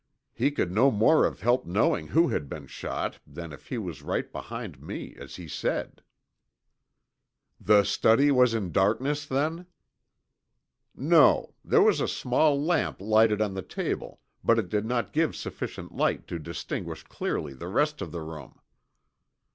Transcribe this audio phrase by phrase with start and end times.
[0.33, 3.77] He could no more have helped knowing who had been shot than I if he
[3.77, 6.01] was right behind me as he said!
[7.59, 9.67] "The study was in darkness then?"
[10.95, 11.53] "No.
[11.63, 15.91] There was a small lamp lighted on the table but it did not give sufficient
[15.93, 18.59] light to distinguish clearly the rest of the room."